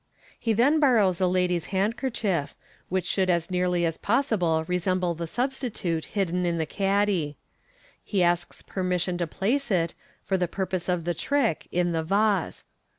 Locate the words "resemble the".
4.67-5.27